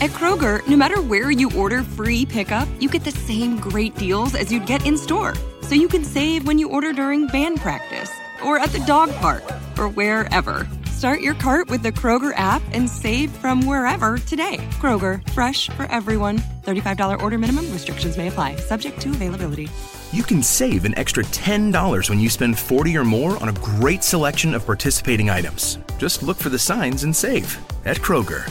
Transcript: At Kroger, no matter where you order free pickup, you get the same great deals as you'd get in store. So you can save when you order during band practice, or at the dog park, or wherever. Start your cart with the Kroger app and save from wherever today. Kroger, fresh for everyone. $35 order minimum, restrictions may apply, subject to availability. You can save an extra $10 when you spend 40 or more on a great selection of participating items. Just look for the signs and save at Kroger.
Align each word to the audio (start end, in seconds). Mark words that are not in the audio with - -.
At 0.00 0.12
Kroger, 0.12 0.66
no 0.66 0.78
matter 0.78 1.02
where 1.02 1.30
you 1.30 1.54
order 1.54 1.82
free 1.82 2.24
pickup, 2.24 2.66
you 2.80 2.88
get 2.88 3.04
the 3.04 3.10
same 3.10 3.60
great 3.60 3.94
deals 3.96 4.34
as 4.34 4.50
you'd 4.50 4.64
get 4.64 4.86
in 4.86 4.96
store. 4.96 5.34
So 5.60 5.74
you 5.74 5.88
can 5.88 6.04
save 6.04 6.46
when 6.46 6.58
you 6.58 6.70
order 6.70 6.94
during 6.94 7.26
band 7.26 7.60
practice, 7.60 8.10
or 8.42 8.58
at 8.58 8.70
the 8.70 8.78
dog 8.86 9.12
park, 9.16 9.42
or 9.76 9.90
wherever. 9.90 10.66
Start 10.86 11.20
your 11.20 11.34
cart 11.34 11.68
with 11.68 11.82
the 11.82 11.92
Kroger 11.92 12.32
app 12.38 12.62
and 12.72 12.88
save 12.88 13.30
from 13.30 13.66
wherever 13.66 14.16
today. 14.16 14.56
Kroger, 14.80 15.20
fresh 15.32 15.68
for 15.68 15.84
everyone. 15.92 16.38
$35 16.62 17.20
order 17.20 17.36
minimum, 17.36 17.70
restrictions 17.70 18.16
may 18.16 18.28
apply, 18.28 18.56
subject 18.56 19.02
to 19.02 19.10
availability. 19.10 19.68
You 20.12 20.22
can 20.22 20.42
save 20.42 20.86
an 20.86 20.96
extra 20.96 21.24
$10 21.24 22.08
when 22.08 22.18
you 22.18 22.30
spend 22.30 22.58
40 22.58 22.96
or 22.96 23.04
more 23.04 23.36
on 23.42 23.50
a 23.50 23.60
great 23.60 24.02
selection 24.02 24.54
of 24.54 24.64
participating 24.64 25.28
items. 25.28 25.78
Just 25.98 26.22
look 26.22 26.38
for 26.38 26.48
the 26.48 26.58
signs 26.58 27.04
and 27.04 27.14
save 27.14 27.58
at 27.84 27.98
Kroger. 27.98 28.50